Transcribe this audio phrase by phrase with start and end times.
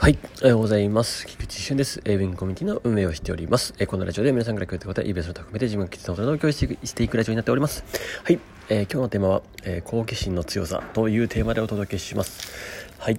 [0.00, 0.18] はい。
[0.42, 1.26] おはようございます。
[1.26, 1.98] 菊池俊です。
[1.98, 3.74] ウィンコミュニティの運営をしております。
[3.80, 7.82] え、このラジオで皆さんからくれたことは、イベントを含めて自分が決断を共有していくラジオになっております。
[8.22, 8.38] はい。
[8.68, 12.94] えー、今日のテーマは、え好奇心の強さというテーマでお届けします。
[13.00, 13.18] はい。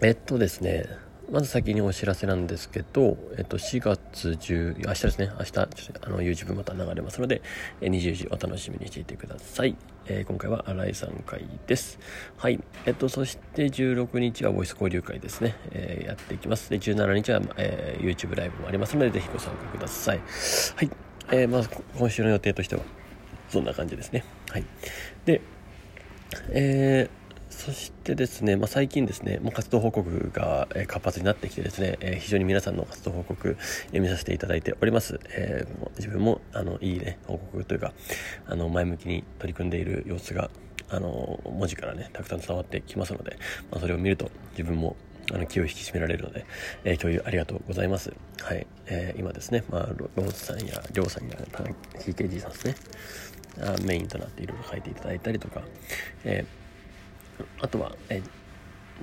[0.00, 0.86] えっとですね、
[1.30, 7.40] まず先にお知らせなんですけど、えっと、4月10、明日ですね、明日、ちょっとあの、YouTube また流れますので、
[7.80, 9.76] え20時お楽しみにしていてください。
[10.06, 12.00] えー、今回は新井さん会です。
[12.36, 12.58] はい。
[12.84, 16.68] えっと、そして16日はボイス交流会ですね、えー、やっていきます。
[16.68, 20.20] で、17日は、えー、YouTube ライブもありますので、ぜひご参加ください。
[20.74, 20.90] はい。
[21.30, 22.82] え、まず、今週の予定としては、
[23.48, 24.24] そんな感じですね。
[24.48, 24.64] はい。
[25.26, 25.40] で、
[26.48, 27.19] えー、
[27.50, 33.56] そしてですね、まあ、最近ですね、まあ、活動報告が活発になってきてですね、え、非常に皆さんの活動報告、
[33.92, 35.18] え、見させていただいております。
[35.30, 37.92] えー、自分もあのいいね報告というか
[38.46, 40.48] あの前向きに取り組んでいる様子が
[40.88, 43.36] あの文字からねたくさん伝わってきますので、
[43.70, 44.96] まあ、それを見ると自分も
[45.32, 46.46] あの気を引き締められるので、
[46.84, 48.12] えー、共有ありがとうございます。
[48.40, 51.36] はい、えー、今ですね、まあ、ローズさんやりょうさんや
[51.98, 52.74] TKG さんですね、
[53.60, 55.62] あメインとなっていろいろ書いていただいたりとか、
[56.24, 56.60] えー
[57.60, 58.22] あとは、え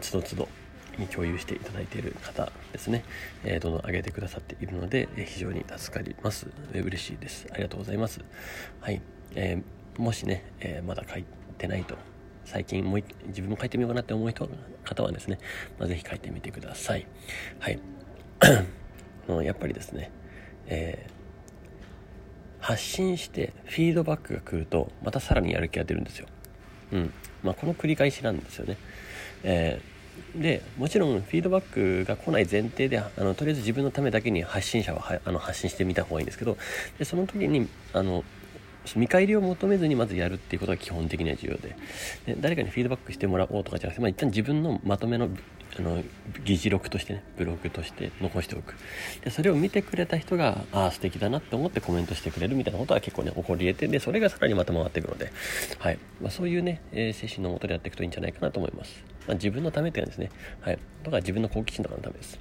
[0.02, 0.47] つどつど
[0.97, 3.03] に共有していただいている方ですね、
[3.44, 6.47] えー、どんどん上げてくださっているので、えー、非常に助かります。
[6.73, 7.47] えー、嬉しいです。
[7.52, 8.21] ありがとうございます。
[8.81, 9.02] はい。
[9.35, 11.25] えー、もしね、えまだ書い
[11.57, 11.95] てないと、
[12.45, 14.49] 最近もう自分も書いてみようかなって思う人
[14.83, 15.38] 方はですね、
[15.77, 17.05] まあ、ぜひ書いてみてください。
[17.59, 17.79] はい。
[19.44, 20.11] やっぱりですね、
[20.67, 21.07] え
[22.59, 26.27] 発信してフィードバックが来ると、またさらにやる気が出るんですよ。
[26.91, 27.13] うん。
[27.43, 28.77] まあ、この繰り返しなんですよね。
[29.43, 36.57] えー、でもちろんフィードバックが来ない前提であのとりあえず自分のためだけに発信者はあの発信してみた方がいいんですけど
[36.97, 38.23] でその時にあの
[38.95, 41.75] 見返りを求めずにまずやるっていうことが基本的には重要で
[42.25, 45.29] で誰かにフィードバックしてもらおうとかじゃなくて、まあ、一旦自分のまとめの
[45.77, 46.03] あの
[46.43, 48.75] 議事録としてねブログとして残しておく。
[49.23, 55.31] でそれを見てくれた人がああ素敵だなって思ってコメントしてくれるみたいなことは結構ね起こり得てでそれがさらにまた回っていくので、
[55.79, 56.00] はい。
[56.22, 62.39] まあ、そういうね、えー、精神のもとでやっていくといいんじゃないかなと思います、まあ、自分のためっていうのはですね、はい、とか自分の好奇心とかのためです。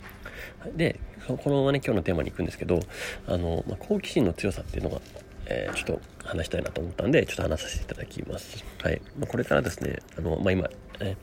[0.74, 2.80] でこのままね今日のテーマに行くんですけど
[3.26, 5.00] あの、まあ、好奇心の強さっていうのが
[5.46, 8.64] えー、ちょっと話したいなと思ったんで、ちょっと話させていただきます。
[8.82, 9.00] はい。
[9.18, 10.68] まあ、これからですね、あの、まあ、今、
[11.00, 11.16] ね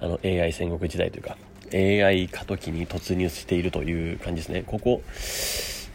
[0.00, 1.36] あの、AI 戦国時代というか、
[1.72, 4.62] AI 過渡期に突入しているという感じですね。
[4.66, 5.02] ここ、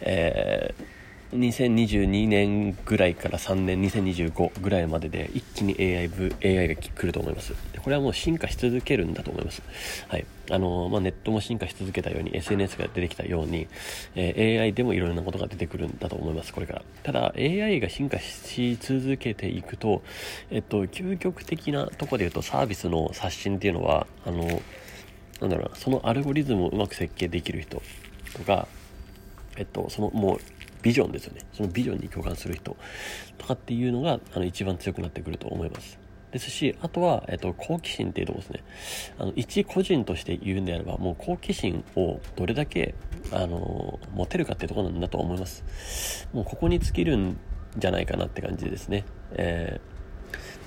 [0.00, 0.97] えー、
[1.32, 6.10] 2022年ぐらいから3年、2025ぐらいまでで一気に AI,
[6.42, 7.52] AI が来ると思います。
[7.82, 9.62] これはもう進化し続けるんだと思います。
[10.08, 10.24] はい。
[10.50, 13.68] あの、まあ、ネットも進化し続けたように、SNS が出てきたように、
[14.14, 16.82] えー、AI でもいろいろなことが出てくるんだと思います、これから。
[17.02, 20.02] ただ、AI が進化し続けていくと、
[20.50, 24.62] えっと、究極的なとこで言うと、サービスの刷新っていうのは、あの、
[25.42, 27.82] なんだろうな、そのアルゴリズムをうまく設計できる人
[28.32, 28.66] とか、
[29.58, 30.40] えっと、そのもう
[30.82, 31.40] ビジョンですよね。
[31.52, 32.76] そのビジョンに共感する人
[33.36, 35.98] とかっていうのが、あの、一番強くなってくると思います。
[36.30, 38.62] ですし、あとは、えっと、好奇心っていうとこですね。
[39.18, 42.94] あの、一個人として言うんであれば、もう好奇心をどれだけ、
[43.32, 46.28] あの、持てるかっていうところなんだと思います。
[46.32, 47.38] もうここに尽きるん
[47.76, 49.04] じゃないかなって感じですね。
[49.32, 49.80] え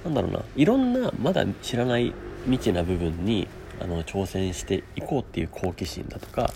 [0.04, 2.14] ー、なんだろうな、いろんな、まだ知らない
[2.46, 3.48] 未知な部分に、
[3.82, 6.52] あの挑戦していこうっていう好奇心だとか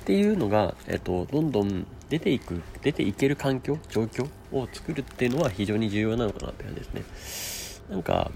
[0.00, 7.94] っていうのが、えっと、どんどん出ていく出ていける環境状況を作るっていうのは非常に重要なのかなって感じですね。
[7.94, 8.30] なんか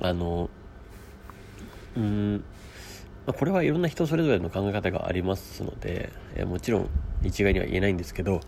[0.00, 0.48] あの
[1.96, 2.44] うん
[3.26, 6.88] まこれはいろんな人それぞれの考え方がありますので、えもちろん
[7.22, 8.40] 一概には言えないんですけど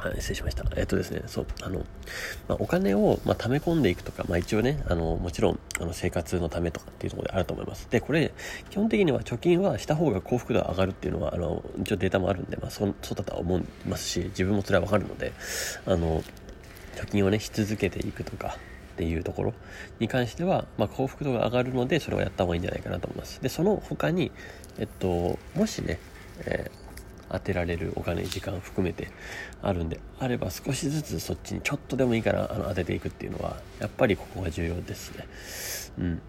[0.00, 0.64] はい、失礼しました。
[0.76, 1.80] えっとですね、そう、あの、
[2.48, 7.86] まあ、お金を、まあ、溜め込んでいくとか、まあ、一応ね、あの、もちろん、あの、生活のためとかっていうところであると思います。
[7.90, 8.32] で、これ、
[8.70, 15.34] 基本的には貯金はした方が幸福度が上がるっていうのは、あの、一応データもあるんで、まあ、そ、そうだとは思いますし、自分もそれはわかるので、
[15.84, 16.22] あの、
[16.96, 18.56] 貯金をね、し続けていくとか、
[18.94, 19.54] っていうところ
[19.98, 23.40] に関しては、まあ、幸福度が上がるので、それをやった方がいいんじゃないかなと思います。
[23.42, 24.30] で、その他に、
[24.78, 25.98] えっと、もしね、
[26.46, 26.89] えー
[27.30, 29.10] 当てられるお金時間含めて
[29.62, 35.26] あるんであれば少しずつそっちにちょっとでもいいからあの当てていくっていうのはやっぱりここが重要ですね。
[35.98, 36.22] うん。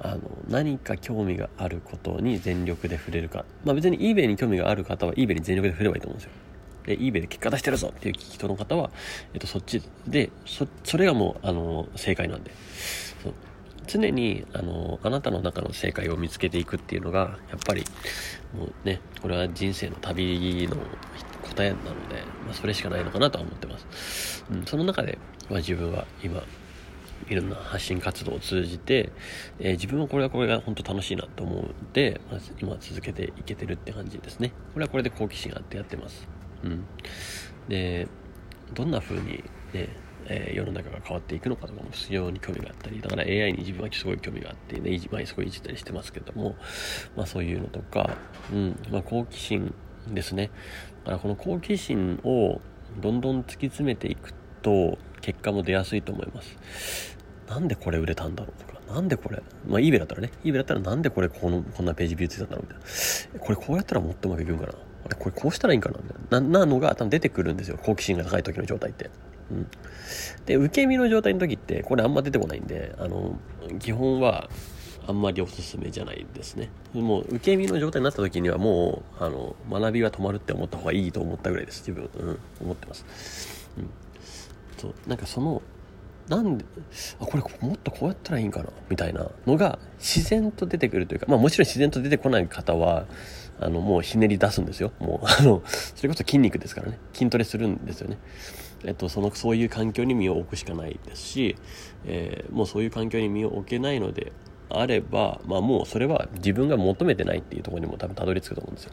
[0.00, 3.44] あの何か興味があることに全力で触れるか。
[3.64, 6.30] まあ別に eBay に興味がある方は eBay に全力で触ればいいと思うんですよ。
[6.86, 8.90] で eBay で結果出してるぞっていう聞き人の方は、
[9.34, 12.52] えっと、そっちでそそれがもうあの正解なんで。
[13.22, 13.34] そう。
[13.88, 17.84] 常にあのあなたの中の正解を見つけていくっていうのがやっぱり
[18.54, 20.76] もうねこれは人生の旅の
[21.42, 25.18] 答えなので、まあ、それしかないのかなとは思ってます、うん、その中で、
[25.50, 26.42] まあ、自分は今
[27.28, 29.12] いろんな発信活動を通じて、
[29.58, 34.52] えー、自分はこれはこれが本当楽しいなと思うので、まあ、今続けていけてるって感じですね。
[34.72, 36.28] これはこれで好奇心があってやってます。
[36.62, 36.84] うん。
[37.68, 38.08] で
[38.72, 39.88] どんな風にね
[40.26, 46.56] えー、世の中が変わっていくのかとかも非常に興味があったりだから AI に自分はすごい興味があってねまあ、すごいいじったりしてますけども、
[47.16, 48.10] まあ、そういうのとか、
[48.52, 49.74] うんまあ、好奇心
[50.08, 50.50] ですね。
[51.04, 52.60] だからこの好奇心を
[53.00, 54.32] どんどん突き詰めていく
[54.62, 57.16] と結果も出やすいと思います。
[57.48, 62.78] なんでこれ売れたんだろうとかなんでこれまあ eBay だったらね eBay だったらなんでこれこのこんなページビューついたんだろうみたい
[63.34, 63.40] な。
[63.40, 64.72] これこうやったらもっとうまくいくんかな。
[65.16, 67.78] これこうしたらいいんかなみたいななのが多分出てくるんですよ。
[67.78, 69.10] 好奇心が高い時の状態って。
[70.46, 73.38] で受け身の状態の時ってこれあんま出てこないんであの
[73.78, 74.48] 基本は
[75.06, 76.70] あんまりおすすめじゃないですね。
[76.92, 81.80] もう受け身の状態になった時にはもうあの学びは止まるって思った方がいいと思ったぐらいです。
[81.80, 83.90] 自分、うん、思ってます、うん、
[84.76, 84.94] そう。
[85.06, 85.62] なんかその
[86.28, 86.64] なんで
[87.20, 93.06] あこれもっとこうやったらいいんかなみたいなのが自然と出てくるというか、まあ、もちろん自然と出てこない方は
[93.60, 94.92] あのもうひねり出すんですよ。
[94.98, 96.98] もうあのそれこそ筋肉ですからね。
[97.14, 98.18] 筋トレするんですよね。
[98.84, 101.56] えっと、そのそういう環境に身を置くしかないですし、
[102.06, 104.32] えー、もうそういう環境に身を置けないので
[104.70, 108.92] あれば、まあ、もうそれは自分が求めてないっていうところにも多分たどり着くと思うんですよ。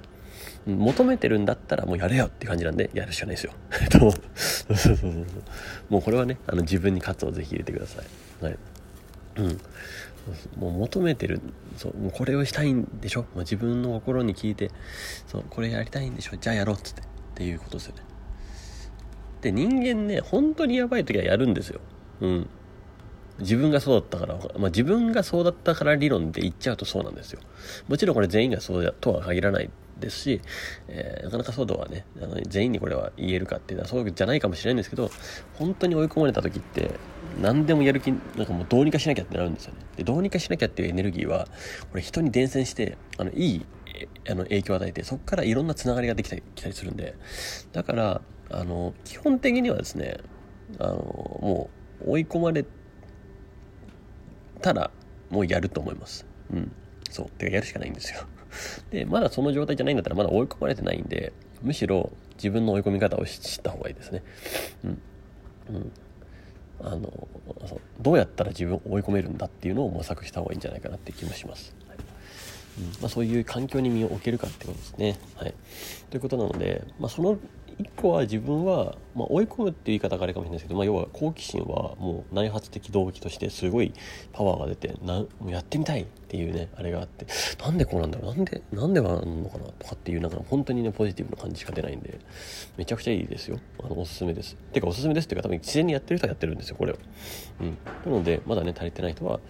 [0.68, 3.54] 求めてるんだったらもうやれよって感じなんでやるしかないですよ。
[3.92, 5.26] そうそうそうそう。
[5.90, 8.44] もうこれはね、あの自分に喝をぜひ入れてください。
[8.44, 8.58] はい。
[9.38, 9.60] うん。
[10.58, 11.40] もう求めてる、
[11.78, 13.22] そう、もうこれをしたいんでしょ？
[13.22, 14.72] もう自分の心に聞いて、
[15.28, 16.38] そう、これやりたいんでしょ？
[16.38, 17.02] じゃあやろうっつって。
[17.02, 17.06] っ
[17.36, 18.02] ていうことですよね。
[19.46, 21.80] で、人間ね、本当にやばい時はやるんですよ。
[22.22, 22.50] うん。
[23.38, 27.42] 自分がそうだったから、まあ、自分がそうだったから理論で言っちゃうとそうなんですよ。
[27.88, 29.70] もちろんこれ全員がそうだとは限らない
[30.00, 30.42] ですし、
[30.88, 35.12] えー、なかなかそうとはね、あの全員にこれは言えるかっていうのはそうじゃないかもしれないんですけど、
[35.54, 36.92] 本当に追い込まれた時って、
[37.40, 39.80] 何でもやる気、なんかもうどうにかしなきゃってなるんですよね。
[39.98, 41.48] で、どうにかしなきゃっていうエネルギーは、
[41.92, 43.66] これ人に伝染して、あの、いい、
[44.30, 47.16] あの、影響を与えて、そこからいろんなつながりができたり、きたりするんで、
[47.74, 50.18] だから、あの基本的にはですね
[50.80, 51.70] あのも
[52.06, 52.66] う追い込まれ
[54.62, 54.92] たら
[55.30, 56.26] もうやると思います。
[56.52, 56.72] うん。
[57.10, 57.30] そう。
[57.32, 58.22] てかやるしかないんですよ。
[58.92, 64.24] でまだその状態じゃないんだったらまだ追い込まれてないんでむしろ自分の追い込み方を知った方がいいですね。
[64.84, 65.02] うん。
[65.70, 65.92] うん。
[66.82, 67.28] あの
[68.02, 71.76] どうやったら自分を追い込めるんだっていうのを模索した方がいいんじゃないかなって気もします、
[73.02, 75.18] まあ、そういう環境に身を置けるかってことですね。
[75.36, 75.54] はい、
[76.10, 77.38] ということなので、まあ、その
[77.78, 83.92] 一個は自分は、まあ、追い込むっていう言い方があれかもしれないですけど、まあ、要は好奇心はもう内発的動機としてすごい
[84.32, 87.28] パワーが出てなやってみたいっていうねあれがあって
[87.62, 88.34] なんでこうなんだろう？
[88.34, 92.18] なんでなんではなんのかなとかっていうなんか本当にねポジティブな感じしか出ないんで
[92.78, 93.60] めちゃくちゃいいですよ。
[93.84, 94.56] あのおすすめです。
[94.72, 96.98] てかおすすめですっていうか多分自然にやってる人はやってるんですよこれを。
[97.60, 97.78] うん。
[98.06, 99.42] なのでまだね足りてない人は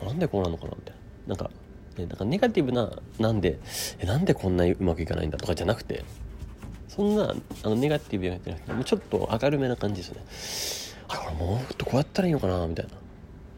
[0.00, 1.00] なんでこうなのかなみたいな。
[1.26, 1.50] なんか
[1.96, 3.58] ね、なんかネガティブな、なんで、
[3.98, 6.04] え、なんでこんなにうまくいかないんだとかじゃなくて、
[6.88, 10.94] そんなあのネガティブやってなくてもうちょっと明るめな感じですね。
[11.08, 12.92] あこれもっとこうやったらいいのかなみたいな。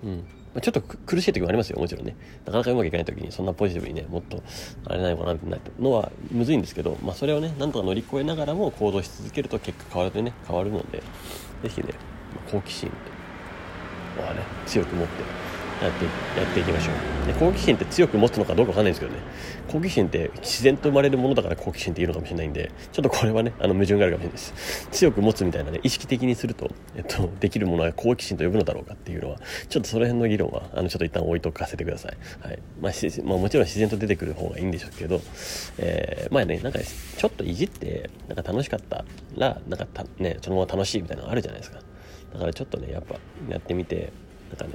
[0.04, 0.24] うん。
[0.54, 2.16] まちょっと苦しい時もありますよもちろんね。
[2.46, 4.42] なかなかうまくいかない時にそんなポジティブにねもっと
[4.86, 11.02] あれないのかなってなのはむずいんですけど、まあ、それをねなんとか乗り越えながらも行動し続けると結果変わるとね変わるので
[11.62, 11.88] 是非ね
[12.50, 12.90] 好奇心
[14.18, 15.45] はね強く持って
[15.82, 16.04] やって
[16.40, 17.26] やっていきましょう。
[17.26, 19.18] で好奇心って強く持つのかどうかわかんないんですけどね。
[19.68, 24.88] 好奇心って自然と生まれるものだから好奇心って言うのかもしれないんでちょっとこれはねあの矛盾があるかもしれないです。
[24.90, 32.58] 強く持つみたいなね意識的にすると、えっと、できるものは好奇心と呼ぶのだろうかっていうのはちょっとその辺の議論はあのちょっと一旦置いとかせてください、はい。
[32.80, 32.92] まあ、
[33.24, 35.20] まあ、もちろん自然と出てくる方がいいんでしょうけど、
[35.78, 39.04] えー、まあねなんかちょっといじってなんか楽しかった
[39.36, 39.86] らなんか
[40.18, 41.80] ねそのまま楽しいみたいなのあるじゃないですか。
[42.32, 43.16] だからちょっとねやっぱ
[43.48, 44.12] やってみて
[44.50, 44.72] なんかね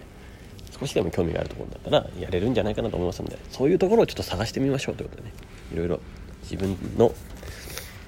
[0.72, 5.34] 少しでも興味があるところだったらやれるんじゃないかなと思いますのでそういうところをちょっと探してみましょうということでね
[5.74, 6.00] いろいろ
[6.44, 7.14] 自分の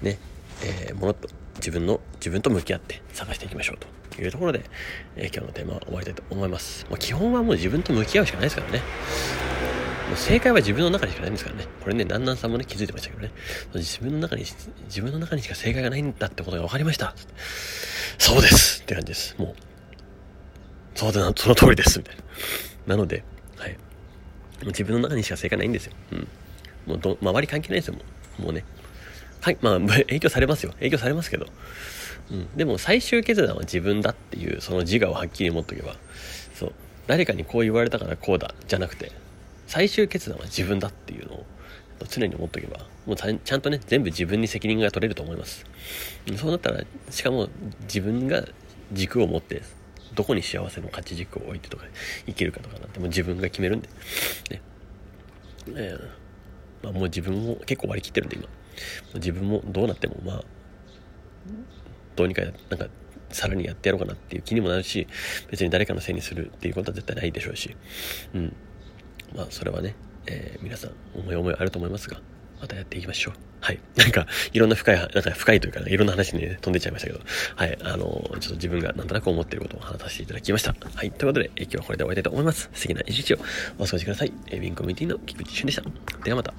[0.02, 0.18] ね、
[0.64, 3.78] えー、ものと自分の自分と向き合って探していきましょう
[4.16, 4.64] というところで、
[5.16, 8.82] えー、今日のテーマは終わりたいと思います、まあ、基本はもう自分と向き合うしかないですからね
[10.08, 11.66] もう正解は自分の中にしかないんですからね。
[11.82, 13.32] これね、南南さんもね、気づいてましたけどね。
[13.74, 14.44] 自分の中に、
[14.86, 17.16] 自分の中にしか正解がないんだってことが分かりました。
[18.18, 19.36] そうですって感じです。
[19.38, 19.73] もう、
[20.96, 22.24] そうだな、その通りです、みたいな。
[22.88, 23.24] なので、
[23.58, 23.72] はい。
[23.72, 23.78] も
[24.64, 25.94] う自分の中にしか正解ないんですよ。
[26.12, 26.28] うん。
[26.86, 28.02] もうど、周り関係ないですよ、も
[28.40, 28.42] う。
[28.44, 28.64] もうね。
[29.42, 30.72] はい、まあ、 影響されますよ。
[30.74, 31.48] 影響されますけど。
[32.32, 32.48] うん。
[32.56, 35.98] でも、最終決断は自分だっていう、その自我をはっきり持っとけば、
[36.56, 36.74] そう。
[37.08, 39.12] 誰かにこう言われたからこうだ、じゃなくて、
[39.68, 41.46] 最終決断は自分だっていうのを、
[42.10, 45.66] 常に思っとけば、もうちゃんとね、全部自分に責任が取れると思います。
[46.38, 47.50] そうなったら、しかも
[47.84, 48.46] 自分が
[48.92, 49.62] 軸を持って
[50.16, 51.86] どこに幸せの価値軸を置いてとか
[52.26, 53.90] 生きるかとかなんてもう自分が決めるんで。
[54.52, 54.62] ね。
[55.76, 56.24] えー
[56.84, 58.48] まあ、もう自分も結構割り切ってるんで今。
[59.16, 60.44] 自分もどうなってもまあ
[62.16, 62.88] どうにかなんか
[63.30, 65.08] さらにやってやろうかなっていう気にもなるし
[65.50, 67.76] 別に誰かのせいにするっていうことは絶対ないでしょうし。
[68.34, 68.56] うん。
[69.36, 69.96] まあそれはね、
[70.28, 72.22] えー、皆さん思い思いあると思いますが
[72.62, 73.53] またやっていきましょう。
[73.64, 73.80] はい。
[73.96, 77.22] なんか、いろんな深い、なんか深いというか、ね、いろんな話にね、飛んでちゃいましたけど、
[77.56, 77.78] はい。
[77.82, 78.06] あの、
[78.42, 80.76] ちょっと自分がなんとなく思っていることを話させていただきました。
[80.96, 81.12] はい。
[81.12, 82.70] ということで、今日はこれで終わりたいと思います。
[82.74, 83.38] 素敵な一日を
[83.80, 84.34] お過ごしください。
[84.48, 85.84] えウィンコミュニティの菊池俊でした。
[86.26, 86.54] ではまた。